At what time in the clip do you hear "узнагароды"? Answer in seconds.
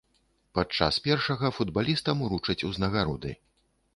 2.69-3.37